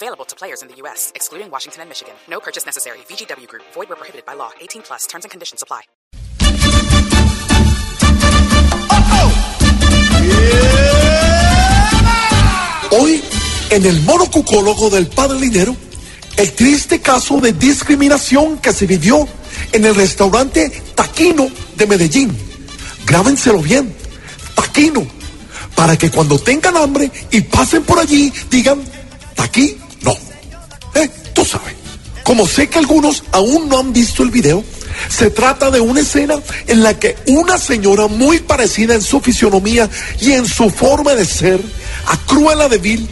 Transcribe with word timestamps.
Available 0.00 0.26
to 0.26 0.36
players 0.36 0.62
in 0.62 0.68
the 0.68 0.76
U.S., 0.82 1.10
excluding 1.16 1.50
Washington 1.50 1.82
and 1.82 1.88
Michigan. 1.88 2.14
No 2.28 2.38
purchase 2.38 2.64
necessary. 2.64 2.98
VGW 3.08 3.48
Group. 3.48 3.64
Void 3.74 3.88
where 3.88 3.96
prohibited 3.96 4.24
by 4.24 4.34
law. 4.34 4.52
18 4.60 4.82
plus. 4.82 5.06
Terms 5.08 5.24
and 5.24 5.30
conditions 5.32 5.60
apply. 5.60 5.82
Hoy, 12.92 13.24
en 13.70 13.86
el 13.86 14.00
monocucólogo 14.02 14.88
del 14.88 15.08
Padre 15.08 15.40
Linero, 15.40 15.74
el 16.36 16.52
triste 16.52 17.00
caso 17.00 17.40
de 17.40 17.52
discriminación 17.52 18.58
que 18.58 18.72
se 18.72 18.86
vivió 18.86 19.26
en 19.72 19.84
el 19.84 19.96
restaurante 19.96 20.70
Taquino 20.94 21.50
de 21.74 21.86
Medellín. 21.88 22.38
Grábenselo 23.04 23.60
bien, 23.60 23.92
Taquino, 24.54 25.04
para 25.74 25.96
que 25.96 26.08
cuando 26.08 26.38
tengan 26.38 26.76
hambre 26.76 27.10
y 27.32 27.40
pasen 27.40 27.82
por 27.82 27.98
allí 27.98 28.32
digan, 28.48 28.84
Taqui, 29.38 29.78
Como 32.28 32.46
sé 32.46 32.68
que 32.68 32.78
algunos 32.78 33.24
aún 33.32 33.70
no 33.70 33.78
han 33.78 33.94
visto 33.94 34.22
el 34.22 34.30
video, 34.30 34.62
se 35.08 35.30
trata 35.30 35.70
de 35.70 35.80
una 35.80 36.00
escena 36.00 36.34
en 36.66 36.82
la 36.82 36.92
que 36.98 37.16
una 37.24 37.56
señora 37.56 38.06
muy 38.06 38.40
parecida 38.40 38.94
en 38.94 39.00
su 39.00 39.18
fisionomía 39.20 39.88
y 40.20 40.32
en 40.32 40.44
su 40.44 40.68
forma 40.68 41.14
de 41.14 41.24
ser 41.24 41.58
a 42.06 42.18
Cruella 42.26 42.68
de 42.68 42.76
Vil 42.76 43.08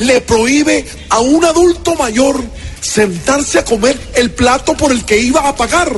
le 0.00 0.20
prohíbe 0.20 0.84
a 1.08 1.20
un 1.20 1.46
adulto 1.46 1.94
mayor 1.94 2.44
sentarse 2.82 3.58
a 3.58 3.64
comer 3.64 3.98
el 4.16 4.30
plato 4.32 4.76
por 4.76 4.92
el 4.92 5.06
que 5.06 5.16
iba 5.16 5.48
a 5.48 5.56
pagar, 5.56 5.90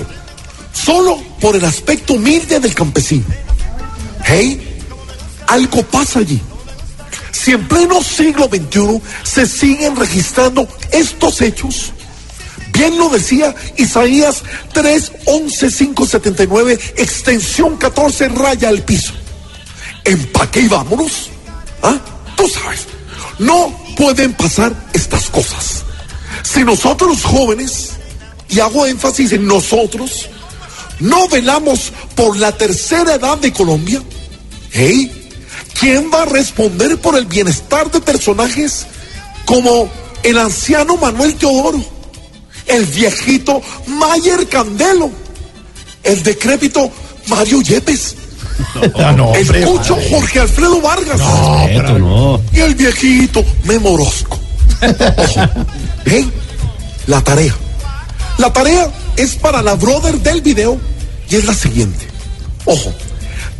solo 0.72 1.20
por 1.40 1.56
el 1.56 1.64
aspecto 1.64 2.12
humilde 2.12 2.60
del 2.60 2.72
campesino. 2.72 3.24
Hey, 4.24 4.78
algo 5.48 5.82
pasa 5.82 6.20
allí. 6.20 6.40
Si 7.32 7.50
en 7.50 7.66
pleno 7.66 8.00
siglo 8.00 8.48
XXI 8.48 9.02
se 9.24 9.44
siguen 9.44 9.96
registrando 9.96 10.68
estos 10.92 11.40
hechos, 11.40 11.92
Bien 12.74 12.98
lo 12.98 13.08
decía 13.08 13.54
Isaías 13.76 14.42
3, 14.72 15.12
11, 15.26 15.70
5, 15.70 16.06
79, 16.06 16.78
extensión 16.96 17.76
14, 17.76 18.28
raya 18.28 18.68
al 18.68 18.82
piso. 18.82 19.12
Empaque 20.04 20.60
y 20.60 20.68
vámonos. 20.68 21.30
¿Ah? 21.82 21.98
Tú 22.36 22.48
sabes, 22.48 22.86
no 23.38 23.72
pueden 23.96 24.34
pasar 24.34 24.74
estas 24.92 25.30
cosas. 25.30 25.84
Si 26.42 26.64
nosotros 26.64 27.22
jóvenes, 27.22 27.92
y 28.48 28.60
hago 28.60 28.86
énfasis 28.86 29.32
en 29.32 29.46
nosotros, 29.46 30.28
no 31.00 31.28
velamos 31.28 31.92
por 32.14 32.36
la 32.36 32.52
tercera 32.52 33.14
edad 33.14 33.38
de 33.38 33.52
Colombia, 33.52 34.02
¿hey? 34.72 35.24
¿quién 35.78 36.10
va 36.12 36.22
a 36.22 36.26
responder 36.26 36.98
por 37.00 37.16
el 37.16 37.26
bienestar 37.26 37.90
de 37.90 38.00
personajes 38.00 38.86
como 39.44 39.90
el 40.22 40.38
anciano 40.38 40.96
Manuel 40.96 41.34
Teodoro? 41.34 41.84
El 42.66 42.84
viejito 42.86 43.60
Mayer 43.86 44.48
Candelo, 44.48 45.10
el 46.02 46.22
decrépito 46.22 46.90
Mario 47.28 47.62
Yepes, 47.62 48.16
el 48.82 49.64
cucho 49.64 49.96
Jorge 50.10 50.40
Alfredo 50.40 50.80
Vargas 50.80 51.20
y 52.52 52.60
el 52.60 52.74
viejito 52.74 53.44
Memorosco. 53.64 54.38
Ojo, 54.82 55.66
hey, 56.04 56.30
la 57.06 57.20
tarea. 57.22 57.54
La 58.38 58.52
tarea 58.52 58.90
es 59.16 59.36
para 59.36 59.62
la 59.62 59.74
brother 59.74 60.18
del 60.20 60.40
video 60.42 60.78
y 61.30 61.36
es 61.36 61.44
la 61.44 61.54
siguiente. 61.54 62.06
Ojo, 62.64 62.92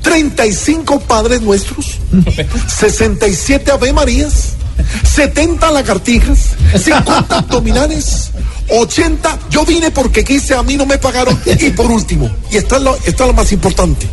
35 0.03 1.01
Padres 1.01 1.41
Nuestros, 1.41 1.99
67 2.79 3.71
Ave 3.71 3.93
Marías, 3.93 4.55
70 5.15 5.71
lagartijas, 5.71 6.39
50 6.77 7.39
abdominales, 7.39 8.31
80, 8.69 9.39
yo 9.51 9.65
vine 9.65 9.91
porque 9.91 10.25
quise, 10.25 10.55
a 10.55 10.63
mí 10.63 10.77
no 10.77 10.87
me 10.87 10.99
pagaron. 10.99 11.39
Y 11.47 11.71
por 11.71 11.91
último, 11.91 12.31
y 12.51 12.57
está 12.57 12.79
lo, 12.79 12.97
está 13.05 13.27
lo 13.27 13.33
más 13.33 13.53
importante, 13.53 14.09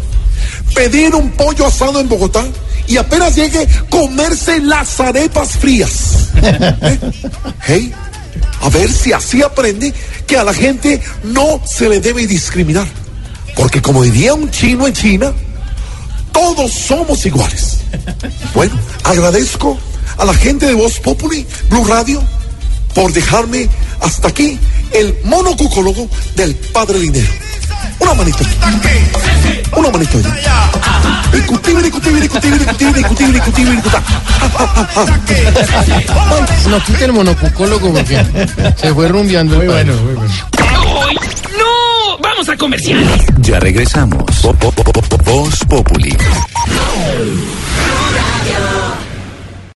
pedir 0.75 1.16
un 1.16 1.31
pollo 1.31 1.66
asado 1.66 2.00
en 2.00 2.09
Bogotá 2.09 2.44
y 2.88 2.97
apenas 2.97 3.35
llegue, 3.35 3.67
comerse 3.89 4.59
las 4.59 5.00
arepas 5.00 5.57
frías. 5.57 6.29
¿Eh? 6.41 7.00
Hey, 7.63 7.94
a 8.61 8.69
ver 8.69 8.91
si 8.91 9.13
así 9.13 9.41
aprende 9.41 9.94
que 10.27 10.38
a 10.38 10.44
la 10.44 10.53
gente 10.53 11.01
no 11.23 11.61
se 11.66 11.88
le 11.88 12.00
debe 12.00 12.25
discriminar. 12.27 12.88
Porque 13.55 13.81
como 13.81 14.03
diría 14.03 14.33
un 14.33 14.50
chino 14.50 14.88
en 14.88 14.94
China, 14.94 15.33
todos 16.31 16.71
somos 16.71 17.25
iguales. 17.25 17.79
Bueno, 18.53 18.73
agradezco 19.03 19.77
a 20.21 20.25
la 20.25 20.33
gente 20.35 20.67
de 20.67 20.75
Voz 20.75 20.99
Populi, 20.99 21.45
Blue 21.69 21.83
Radio, 21.83 22.21
por 22.93 23.11
dejarme 23.11 23.67
hasta 24.01 24.27
aquí 24.27 24.59
el 24.93 25.17
monocucólogo 25.23 26.07
del 26.35 26.53
Padre 26.53 26.99
Dinero. 26.99 27.27
Una 27.99 28.13
manito 28.13 28.37
aquí. 28.43 28.55
Una 29.75 29.89
manito 29.89 30.19
allá. 30.19 30.71
Discutible, 31.33 31.81
discutible, 31.83 32.21
discutible, 32.21 32.59
discutible, 32.59 32.99
discutible, 32.99 33.33
discutible, 33.33 33.71
discutible. 33.71 34.01
No 36.69 36.83
quiten 36.83 37.03
el 37.03 37.13
monocucólogo 37.13 37.91
porque 37.91 38.25
se 38.79 38.93
fue 38.93 39.07
rumbeando. 39.07 39.55
Muy 39.55 39.65
bueno, 39.65 39.93
muy 40.03 40.13
bueno. 40.13 40.33
¡No! 41.57 42.17
¡Vamos 42.21 42.47
a 42.47 42.55
comerciales! 42.57 43.25
Ya 43.39 43.59
regresamos. 43.59 44.23
Voz 45.25 45.57
Populi. 45.67 46.15